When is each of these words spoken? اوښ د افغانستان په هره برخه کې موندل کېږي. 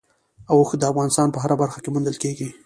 اوښ 0.51 0.69
د 0.77 0.83
افغانستان 0.91 1.27
په 1.31 1.39
هره 1.43 1.55
برخه 1.61 1.79
کې 1.83 1.89
موندل 1.93 2.15
کېږي. 2.23 2.49